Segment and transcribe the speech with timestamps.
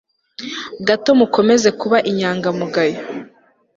[0.87, 2.99] gato mukomeze kuba inyangamugayo